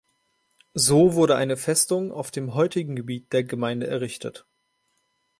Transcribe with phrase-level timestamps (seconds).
[0.73, 4.47] So wurde eine Festung auf dem heutigen Gebiet der Gemeinde errichtet.